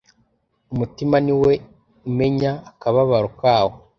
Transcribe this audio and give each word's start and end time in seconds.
umutima 0.73 1.15
ni 1.25 1.33
wo 1.39 1.49
umenya 2.09 2.51
akababaro 2.69 3.29
kawo 3.39 3.71